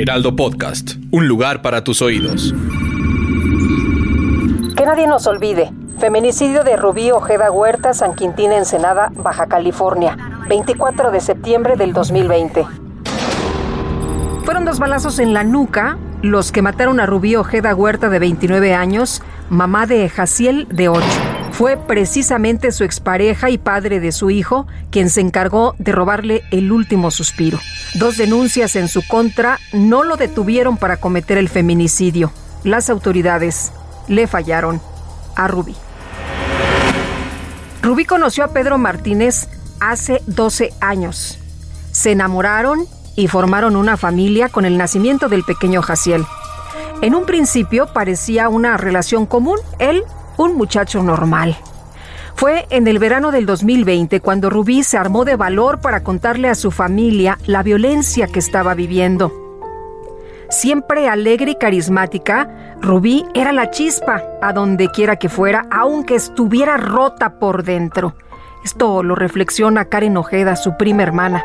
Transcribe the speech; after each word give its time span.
Heraldo 0.00 0.36
Podcast, 0.36 0.92
un 1.10 1.26
lugar 1.26 1.60
para 1.60 1.82
tus 1.82 2.02
oídos. 2.02 2.54
Que 4.76 4.86
nadie 4.86 5.08
nos 5.08 5.26
olvide. 5.26 5.72
Feminicidio 5.98 6.62
de 6.62 6.76
Rubí 6.76 7.10
Ojeda 7.10 7.50
Huerta, 7.50 7.92
San 7.94 8.14
Quintín, 8.14 8.52
Ensenada, 8.52 9.10
Baja 9.16 9.48
California, 9.48 10.16
24 10.48 11.10
de 11.10 11.20
septiembre 11.20 11.74
del 11.74 11.92
2020. 11.92 12.64
Fueron 14.44 14.64
dos 14.64 14.78
balazos 14.78 15.18
en 15.18 15.34
la 15.34 15.42
nuca 15.42 15.98
los 16.22 16.52
que 16.52 16.62
mataron 16.62 17.00
a 17.00 17.06
Rubí 17.06 17.34
Ojeda 17.34 17.74
Huerta 17.74 18.08
de 18.08 18.20
29 18.20 18.74
años, 18.74 19.20
mamá 19.50 19.86
de 19.86 20.08
Jaciel 20.08 20.68
de 20.70 20.88
8. 20.88 21.04
Fue 21.58 21.76
precisamente 21.76 22.70
su 22.70 22.84
expareja 22.84 23.50
y 23.50 23.58
padre 23.58 23.98
de 23.98 24.12
su 24.12 24.30
hijo 24.30 24.68
quien 24.92 25.10
se 25.10 25.20
encargó 25.20 25.74
de 25.80 25.90
robarle 25.90 26.44
el 26.52 26.70
último 26.70 27.10
suspiro. 27.10 27.58
Dos 27.94 28.16
denuncias 28.16 28.76
en 28.76 28.86
su 28.86 29.04
contra 29.04 29.58
no 29.72 30.04
lo 30.04 30.16
detuvieron 30.16 30.76
para 30.76 30.98
cometer 30.98 31.36
el 31.36 31.48
feminicidio. 31.48 32.30
Las 32.62 32.88
autoridades 32.90 33.72
le 34.06 34.28
fallaron 34.28 34.80
a 35.34 35.48
Rubí. 35.48 35.74
Rubí 37.82 38.04
conoció 38.04 38.44
a 38.44 38.52
Pedro 38.52 38.78
Martínez 38.78 39.48
hace 39.80 40.22
12 40.28 40.72
años. 40.80 41.40
Se 41.90 42.12
enamoraron 42.12 42.86
y 43.16 43.26
formaron 43.26 43.74
una 43.74 43.96
familia 43.96 44.48
con 44.48 44.64
el 44.64 44.78
nacimiento 44.78 45.28
del 45.28 45.42
pequeño 45.42 45.82
Jaciel. 45.82 46.24
En 47.02 47.16
un 47.16 47.26
principio 47.26 47.92
parecía 47.92 48.48
una 48.48 48.76
relación 48.76 49.26
común, 49.26 49.58
él 49.80 50.04
un 50.38 50.56
muchacho 50.56 51.02
normal. 51.02 51.56
Fue 52.34 52.66
en 52.70 52.86
el 52.86 52.98
verano 52.98 53.32
del 53.32 53.44
2020 53.44 54.20
cuando 54.20 54.48
Rubí 54.48 54.84
se 54.84 54.96
armó 54.96 55.24
de 55.24 55.36
valor 55.36 55.80
para 55.80 56.02
contarle 56.02 56.48
a 56.48 56.54
su 56.54 56.70
familia 56.70 57.36
la 57.46 57.62
violencia 57.62 58.28
que 58.28 58.38
estaba 58.38 58.74
viviendo. 58.74 59.32
Siempre 60.48 61.08
alegre 61.08 61.50
y 61.50 61.54
carismática, 61.56 62.76
Rubí 62.80 63.26
era 63.34 63.52
la 63.52 63.70
chispa 63.70 64.22
a 64.40 64.52
donde 64.52 64.88
quiera 64.88 65.16
que 65.16 65.28
fuera, 65.28 65.66
aunque 65.70 66.14
estuviera 66.14 66.76
rota 66.76 67.38
por 67.38 67.64
dentro. 67.64 68.14
Esto 68.64 69.02
lo 69.02 69.14
reflexiona 69.14 69.86
Karen 69.86 70.16
Ojeda, 70.16 70.56
su 70.56 70.76
prima 70.76 71.02
hermana. 71.02 71.44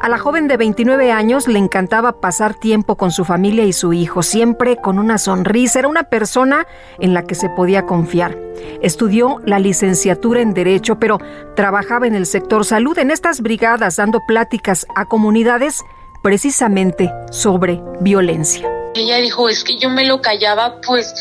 A 0.00 0.08
la 0.08 0.18
joven 0.18 0.48
de 0.48 0.56
29 0.56 1.12
años 1.12 1.48
le 1.48 1.58
encantaba 1.58 2.20
pasar 2.20 2.54
tiempo 2.54 2.96
con 2.96 3.10
su 3.10 3.24
familia 3.24 3.64
y 3.64 3.72
su 3.72 3.92
hijo, 3.92 4.22
siempre 4.22 4.76
con 4.76 4.98
una 4.98 5.18
sonrisa. 5.18 5.78
Era 5.78 5.88
una 5.88 6.04
persona 6.04 6.66
en 6.98 7.14
la 7.14 7.24
que 7.24 7.34
se 7.34 7.48
podía 7.48 7.86
confiar. 7.86 8.36
Estudió 8.82 9.40
la 9.44 9.58
licenciatura 9.58 10.40
en 10.40 10.54
Derecho, 10.54 10.98
pero 10.98 11.18
trabajaba 11.56 12.06
en 12.06 12.14
el 12.14 12.26
sector 12.26 12.64
salud, 12.64 12.98
en 12.98 13.10
estas 13.10 13.40
brigadas, 13.40 13.96
dando 13.96 14.20
pláticas 14.26 14.86
a 14.94 15.06
comunidades 15.06 15.82
precisamente 16.22 17.12
sobre 17.30 17.80
violencia. 18.00 18.68
Ella 18.94 19.16
dijo, 19.16 19.48
es 19.48 19.64
que 19.64 19.78
yo 19.78 19.90
me 19.90 20.06
lo 20.06 20.20
callaba, 20.20 20.80
pues 20.86 21.14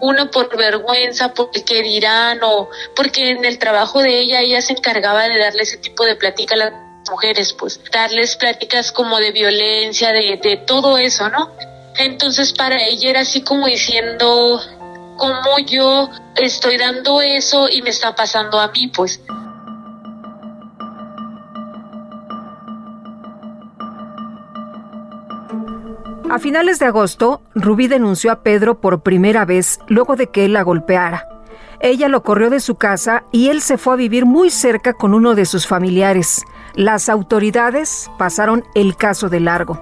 uno 0.00 0.30
por 0.30 0.56
vergüenza, 0.56 1.34
porque 1.34 1.82
dirán, 1.82 2.40
o 2.42 2.68
porque 2.96 3.30
en 3.30 3.44
el 3.44 3.58
trabajo 3.58 4.02
de 4.02 4.18
ella 4.18 4.40
ella 4.40 4.60
se 4.62 4.72
encargaba 4.72 5.28
de 5.28 5.38
darle 5.38 5.62
ese 5.62 5.76
tipo 5.78 6.04
de 6.04 6.16
plática 6.16 6.54
a 6.54 6.58
la 6.58 6.90
mujeres, 7.10 7.52
pues 7.52 7.80
darles 7.92 8.36
pláticas 8.36 8.92
como 8.92 9.18
de 9.18 9.32
violencia, 9.32 10.12
de, 10.12 10.38
de 10.42 10.56
todo 10.58 10.96
eso, 10.98 11.28
¿no? 11.28 11.50
Entonces 11.98 12.52
para 12.52 12.82
ella 12.82 13.10
era 13.10 13.20
así 13.20 13.42
como 13.42 13.66
diciendo, 13.66 14.60
como 15.16 15.58
yo 15.58 16.08
estoy 16.36 16.78
dando 16.78 17.20
eso 17.20 17.68
y 17.68 17.82
me 17.82 17.90
está 17.90 18.14
pasando 18.14 18.60
a 18.60 18.68
mí, 18.68 18.88
pues. 18.88 19.20
A 26.30 26.38
finales 26.38 26.78
de 26.78 26.86
agosto, 26.86 27.42
Rubí 27.56 27.88
denunció 27.88 28.30
a 28.30 28.44
Pedro 28.44 28.80
por 28.80 29.00
primera 29.00 29.44
vez 29.44 29.80
luego 29.88 30.14
de 30.14 30.28
que 30.28 30.44
él 30.44 30.52
la 30.52 30.62
golpeara. 30.62 31.28
Ella 31.80 32.06
lo 32.06 32.22
corrió 32.22 32.50
de 32.50 32.60
su 32.60 32.76
casa 32.76 33.24
y 33.32 33.48
él 33.48 33.60
se 33.60 33.78
fue 33.78 33.94
a 33.94 33.96
vivir 33.96 34.26
muy 34.26 34.50
cerca 34.50 34.92
con 34.92 35.12
uno 35.12 35.34
de 35.34 35.44
sus 35.44 35.66
familiares. 35.66 36.44
Las 36.76 37.08
autoridades 37.08 38.12
pasaron 38.16 38.62
el 38.76 38.94
caso 38.94 39.28
de 39.28 39.40
largo. 39.40 39.80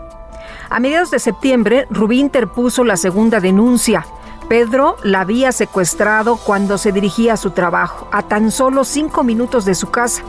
A 0.71 0.81
mediados 0.81 1.11
de 1.11 1.19
septiembre, 1.19 1.87
Rubí 1.91 2.19
interpuso 2.19 2.83
la 2.83 2.97
segunda 2.97 3.41
denuncia. 3.41 4.07
Pedro 4.49 4.97
la 5.05 5.21
había 5.21 5.53
secuestrado 5.53 6.37
cuando 6.37 6.79
se 6.79 6.93
dirigía 6.93 7.35
a 7.35 7.37
su 7.37 7.51
trabajo, 7.51 8.09
a 8.11 8.23
tan 8.23 8.51
solo 8.53 8.85
cinco 8.85 9.23
minutos 9.23 9.67
de 9.67 9.75
su 9.75 9.91
casa. 9.91 10.23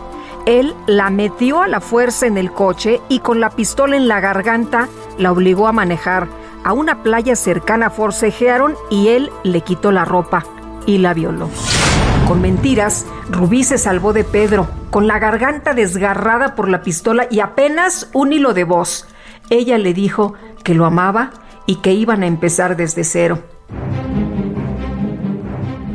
Él 0.45 0.75
la 0.85 1.11
metió 1.11 1.61
a 1.61 1.69
la 1.69 1.79
fuerza 1.79 2.27
en 2.27 2.37
el 2.37 2.51
coche 2.51 2.99
y 3.07 3.19
con 3.19 3.39
la 3.39 3.51
pistola 3.51 3.95
en 3.95 4.09
la 4.09 4.19
garganta 4.19 4.89
la 5.19 5.31
obligó 5.31 5.67
a 5.67 5.71
manejar. 5.71 6.27
A 6.63 6.73
una 6.73 7.03
playa 7.03 7.35
cercana 7.35 7.91
forcejearon 7.91 8.75
y 8.89 9.09
él 9.09 9.29
le 9.43 9.61
quitó 9.61 9.91
la 9.91 10.05
ropa 10.05 10.43
y 10.87 10.97
la 10.97 11.13
violó. 11.13 11.49
Con 12.27 12.41
mentiras, 12.41 13.05
Rubí 13.29 13.63
se 13.63 13.77
salvó 13.77 14.13
de 14.13 14.23
Pedro, 14.23 14.67
con 14.89 15.07
la 15.07 15.19
garganta 15.19 15.73
desgarrada 15.73 16.55
por 16.55 16.69
la 16.69 16.81
pistola 16.81 17.27
y 17.29 17.39
apenas 17.39 18.09
un 18.13 18.33
hilo 18.33 18.53
de 18.53 18.63
voz. 18.63 19.07
Ella 19.49 19.77
le 19.77 19.93
dijo 19.93 20.33
que 20.63 20.73
lo 20.73 20.85
amaba 20.85 21.31
y 21.65 21.77
que 21.77 21.93
iban 21.93 22.23
a 22.23 22.27
empezar 22.27 22.75
desde 22.75 23.03
cero. 23.03 23.39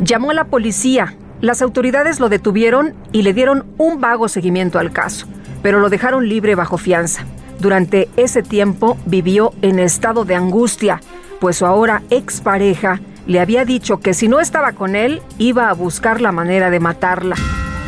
Llamó 0.03 0.31
a 0.31 0.35
la 0.35 0.45
policía. 0.45 1.17
Las 1.41 1.63
autoridades 1.63 2.21
lo 2.21 2.29
detuvieron 2.29 2.95
y 3.13 3.23
le 3.23 3.33
dieron 3.33 3.67
un 3.77 4.01
vago 4.01 4.29
seguimiento 4.29 4.79
al 4.79 4.93
caso, 4.93 5.27
pero 5.63 5.79
lo 5.79 5.89
dejaron 5.91 6.29
libre 6.29 6.55
bajo 6.55 6.79
fianza. 6.79 7.27
Durante 7.59 8.09
ese 8.17 8.43
tiempo 8.43 8.97
vivió 9.07 9.53
en 9.63 9.79
estado 9.79 10.25
de 10.25 10.35
angustia, 10.35 11.01
pues 11.41 11.57
su 11.59 11.67
ahora 11.67 12.03
expareja 12.11 13.01
le 13.27 13.41
había 13.41 13.65
dicho 13.65 14.01
que 14.01 14.15
si 14.15 14.29
no 14.29 14.41
estaba 14.41 14.73
con 14.73 14.97
él, 14.97 15.23
iba 15.39 15.71
a 15.71 15.73
buscar 15.73 16.21
la 16.21 16.33
manera 16.33 16.71
de 16.71 16.81
matarla. 16.81 17.37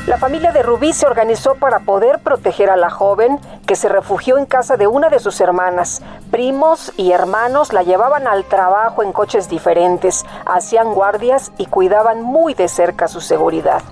La 0.06 0.18
familia 0.18 0.52
de 0.52 0.62
Rubí 0.62 0.92
se 0.92 1.04
organizó 1.04 1.56
para 1.56 1.80
poder 1.80 2.20
proteger 2.20 2.70
a 2.70 2.76
la 2.76 2.90
joven, 2.90 3.40
que 3.66 3.74
se 3.74 3.88
refugió 3.88 4.38
en 4.38 4.46
casa 4.46 4.76
de 4.76 4.86
una 4.86 5.08
de 5.08 5.18
sus 5.18 5.40
hermanas. 5.40 6.00
Primos 6.30 6.92
y 6.96 7.10
hermanos 7.10 7.72
la 7.72 7.82
llevaban 7.82 8.28
al 8.28 8.44
trabajo 8.44 9.02
en 9.02 9.12
coches 9.12 9.48
diferentes, 9.48 10.24
hacían 10.46 10.94
guardias 10.94 11.50
y 11.58 11.66
cuidaban 11.66 12.22
muy 12.22 12.54
de 12.54 12.68
cerca 12.68 13.08
su 13.08 13.20
seguridad. 13.20 13.82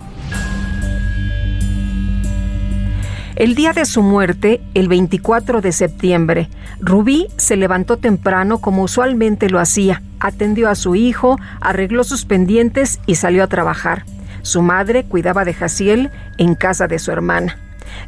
El 3.36 3.56
día 3.56 3.72
de 3.72 3.84
su 3.84 4.00
muerte, 4.00 4.60
el 4.74 4.86
24 4.86 5.60
de 5.60 5.72
septiembre, 5.72 6.48
Rubí 6.78 7.26
se 7.36 7.56
levantó 7.56 7.96
temprano 7.96 8.58
como 8.58 8.84
usualmente 8.84 9.50
lo 9.50 9.58
hacía, 9.58 10.02
atendió 10.20 10.68
a 10.68 10.76
su 10.76 10.94
hijo, 10.94 11.36
arregló 11.60 12.04
sus 12.04 12.26
pendientes 12.26 13.00
y 13.06 13.16
salió 13.16 13.42
a 13.42 13.48
trabajar. 13.48 14.04
Su 14.42 14.62
madre 14.62 15.02
cuidaba 15.04 15.44
de 15.44 15.52
Jaciel 15.52 16.12
en 16.38 16.54
casa 16.54 16.86
de 16.86 17.00
su 17.00 17.10
hermana. 17.10 17.58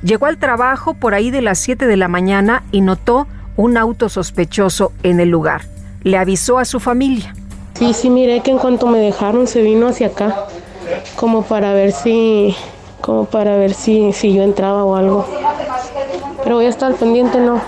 Llegó 0.01 0.27
al 0.27 0.39
trabajo 0.39 0.95
por 0.95 1.13
ahí 1.13 1.33
de 1.33 1.43
las 1.43 1.59
7 1.59 1.89
de 1.89 1.97
la 1.97 2.07
mañana 2.07 2.63
y 2.71 2.81
notó 2.81 3.27
un 3.57 3.77
auto 3.77 4.09
sospechoso 4.09 4.93
en 5.03 5.19
el 5.19 5.31
lugar. 5.31 5.63
Le 6.05 6.19
avisó 6.19 6.59
a 6.59 6.65
su 6.65 6.79
familia. 6.79 7.35
Sí, 7.75 7.95
sí, 7.95 8.11
miré 8.11 8.43
que 8.43 8.53
en 8.53 8.59
cuanto 8.59 8.87
me 8.87 8.99
dejaron 8.99 9.49
se 9.49 9.63
vino 9.63 9.89
hacia 9.89 10.07
acá, 10.07 10.47
como 11.17 11.43
para 11.43 11.73
ver 11.73 11.91
si 11.91 12.55
como 13.01 13.25
para 13.27 13.57
ver 13.57 13.75
si, 13.75 14.13
si 14.13 14.35
yo 14.35 14.43
entraba 14.43 14.85
o 14.85 14.97
algo. 14.97 15.25
Pero 16.43 16.57
voy 16.57 16.67
a 16.67 16.71
estar 16.71 16.95
pendiente, 16.95 17.39
no. 17.39 17.61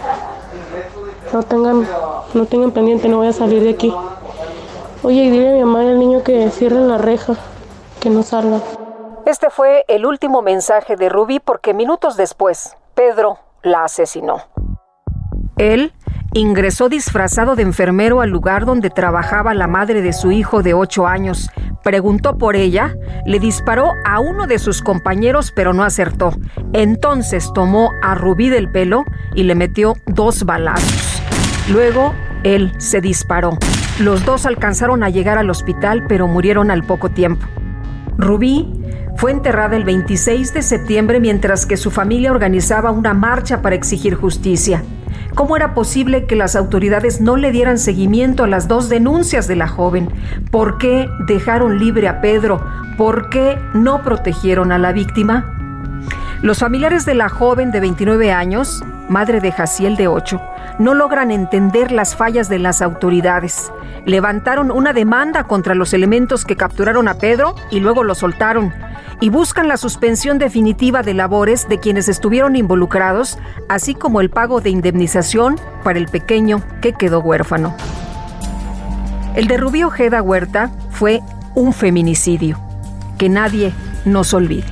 No 1.33 1.43
tengan, 1.43 1.87
no 2.35 2.47
tengan 2.47 2.71
pendiente, 2.71 3.09
no 3.09 3.19
voy 3.19 3.27
a 3.29 3.33
salir 3.33 3.63
de 3.63 3.71
aquí. 3.71 3.95
Oye, 5.03 5.25
y 5.25 5.31
dile 5.31 5.51
a 5.51 5.53
mi 5.55 5.61
mamá 5.61 5.85
y 5.85 5.89
al 5.89 5.99
niño 5.99 6.23
que 6.23 6.51
cierren 6.51 6.89
la 6.89 6.99
reja, 6.99 7.35
que 8.01 8.11
no 8.11 8.23
salga. 8.23 8.61
Este 9.27 9.51
fue 9.51 9.85
el 9.89 10.07
último 10.07 10.43
mensaje 10.43 10.97
de 10.97 11.09
Rubí 11.09 11.39
porque 11.39 11.75
minutos 11.75 12.17
después, 12.17 12.77
Pedro 12.95 13.39
la 13.63 13.85
asesinó. 13.85 14.43
Él 15.59 15.93
ingresó 16.35 16.89
disfrazado 16.89 17.57
de 17.57 17.63
enfermero 17.63 18.21
al 18.21 18.31
lugar 18.31 18.67
donde 18.67 18.91
trabajaba 18.91 19.55
la 19.55 19.67
madre 19.67 20.03
de 20.03 20.13
su 20.13 20.31
hijo 20.31 20.63
de 20.63 20.75
8 20.75 21.07
años. 21.07 21.51
Preguntó 21.83 22.37
por 22.37 22.57
ella, 22.57 22.97
le 23.27 23.39
disparó 23.39 23.93
a 24.05 24.21
uno 24.21 24.47
de 24.47 24.59
sus 24.59 24.83
compañeros 24.83 25.53
pero 25.55 25.73
no 25.73 25.85
acertó. 25.85 26.33
Entonces 26.73 27.51
tomó 27.55 27.91
a 28.03 28.15
Rubí 28.15 28.49
del 28.49 28.71
pelo 28.71 29.05
y 29.35 29.45
le 29.45 29.55
metió 29.55 29.95
dos 30.07 30.45
balazos. 30.45 31.23
Luego, 31.71 32.15
él 32.45 32.73
se 32.79 33.01
disparó. 33.01 33.57
Los 33.99 34.25
dos 34.25 34.47
alcanzaron 34.47 35.03
a 35.03 35.11
llegar 35.11 35.39
al 35.39 35.51
hospital, 35.51 36.05
pero 36.09 36.29
murieron 36.29 36.71
al 36.71 36.85
poco 36.85 37.11
tiempo. 37.11 37.47
Rubí 38.17 38.73
fue 39.17 39.33
enterrada 39.33 39.77
el 39.77 39.85
26 39.85 40.55
de 40.55 40.63
septiembre 40.63 41.21
mientras 41.21 41.67
que 41.67 41.77
su 41.77 41.91
familia 41.91 42.31
organizaba 42.31 42.91
una 42.91 43.15
marcha 43.15 43.63
para 43.63 43.75
exigir 43.75 44.15
justicia. 44.15 44.83
¿Cómo 45.39 45.57
era 45.57 45.73
posible 45.73 46.27
que 46.27 46.35
las 46.35 46.57
autoridades 46.57 47.21
no 47.21 47.37
le 47.37 47.53
dieran 47.53 47.79
seguimiento 47.79 48.43
a 48.43 48.49
las 48.49 48.67
dos 48.67 48.89
denuncias 48.89 49.47
de 49.47 49.55
la 49.55 49.69
joven? 49.69 50.09
¿Por 50.51 50.79
qué 50.79 51.09
dejaron 51.29 51.79
libre 51.79 52.09
a 52.09 52.21
Pedro? 52.21 52.61
¿Por 52.97 53.31
qué 53.31 53.57
no 53.73 54.03
protegieron 54.03 54.73
a 54.73 54.79
la 54.79 54.91
víctima? 54.91 55.55
Los 56.43 56.59
familiares 56.59 57.07
de 57.07 57.15
la 57.15 57.29
joven 57.29 57.71
de 57.71 57.79
29 57.79 58.33
años, 58.33 58.83
madre 59.09 59.41
de 59.41 59.53
Jaciel 59.53 59.95
de 59.97 60.09
8, 60.09 60.41
no 60.81 60.95
logran 60.95 61.31
entender 61.31 61.93
las 61.93 62.17
fallas 62.17 62.49
de 62.49 62.59
las 62.59 62.83
autoridades. 62.83 63.71
Levantaron 64.07 64.73
una 64.73 64.93
demanda 64.93 65.45
contra 65.45 65.77
los 65.77 65.95
elementos 65.95 66.45
que 66.45 66.57
capturaron 66.57 67.07
a 67.07 67.15
Pedro 67.15 67.55
y 67.71 67.79
luego 67.79 68.03
lo 68.03 68.17
soltaron 68.17 68.73
y 69.21 69.31
buscan 69.31 69.69
la 69.69 69.77
suspensión 69.77 70.39
definitiva 70.39 71.03
de 71.03 71.15
labores 71.15 71.69
de 71.69 71.79
quienes 71.79 72.09
estuvieron 72.09 72.57
involucrados, 72.57 73.39
así 73.69 73.95
como 73.95 74.21
el 74.21 74.31
pago 74.31 74.61
de 74.61 74.71
indemnización 74.71 75.61
para 75.83 75.99
el 75.99 76.07
pequeño 76.09 76.63
que 76.81 76.93
quedó 76.93 77.21
huérfano. 77.21 77.75
El 79.35 79.47
de 79.47 79.57
Rubí 79.57 79.83
Ojeda 79.83 80.23
Huerta 80.23 80.71
fue 80.91 81.21
un 81.55 81.73
feminicidio. 81.73 82.61
Que 83.19 83.29
nadie 83.29 83.73
nos 84.05 84.33
olvide. 84.35 84.67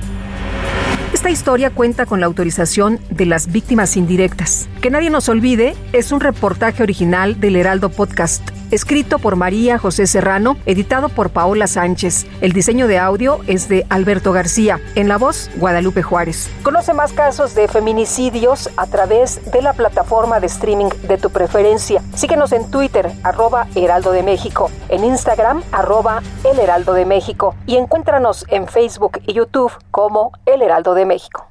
Esta 1.13 1.29
historia 1.29 1.69
cuenta 1.69 2.05
con 2.05 2.19
la 2.19 2.25
autorización 2.25 2.99
de 3.09 3.25
las 3.25 3.51
víctimas 3.51 3.97
indirectas. 3.97 4.67
Que 4.81 4.89
nadie 4.89 5.09
nos 5.09 5.29
olvide 5.29 5.75
es 5.93 6.11
un 6.11 6.19
reportaje 6.19 6.83
original 6.83 7.39
del 7.39 7.55
Heraldo 7.55 7.89
Podcast 7.89 8.56
escrito 8.71 9.19
por 9.19 9.35
María 9.35 9.77
José 9.77 10.07
Serrano, 10.07 10.57
editado 10.65 11.09
por 11.09 11.29
Paola 11.29 11.67
Sánchez. 11.67 12.25
El 12.41 12.51
diseño 12.51 12.87
de 12.87 12.99
audio 12.99 13.39
es 13.47 13.69
de 13.69 13.85
Alberto 13.89 14.31
García. 14.31 14.79
En 14.95 15.07
la 15.07 15.17
voz, 15.17 15.49
Guadalupe 15.57 16.03
Juárez. 16.03 16.49
Conoce 16.63 16.93
más 16.93 17.13
casos 17.13 17.55
de 17.55 17.67
feminicidios 17.67 18.69
a 18.77 18.87
través 18.87 19.39
de 19.51 19.61
la 19.61 19.73
plataforma 19.73 20.39
de 20.39 20.47
streaming 20.47 20.89
de 21.07 21.17
tu 21.17 21.29
preferencia. 21.29 22.01
Síguenos 22.15 22.51
en 22.51 22.69
Twitter, 22.69 23.11
arroba 23.23 23.67
Heraldo 23.75 24.11
de 24.11 24.23
México, 24.23 24.71
en 24.89 25.03
Instagram, 25.03 25.63
arroba 25.71 26.21
El 26.43 26.59
Heraldo 26.59 26.93
de 26.93 27.05
México 27.05 27.55
y 27.65 27.77
encuéntranos 27.77 28.45
en 28.49 28.67
Facebook 28.67 29.19
y 29.25 29.33
YouTube 29.33 29.71
como 29.91 30.31
El 30.45 30.61
Heraldo 30.61 30.93
de 30.93 31.05
México. 31.05 31.47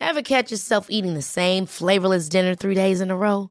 Ever 0.00 0.22
catch 0.22 0.50
yourself 0.50 0.86
eating 0.88 1.14
the 1.14 1.22
same 1.22 1.66
flavorless 1.66 2.28
dinner 2.28 2.54
three 2.54 2.74
days 2.74 3.00
in 3.00 3.10
a 3.10 3.16
row? 3.16 3.50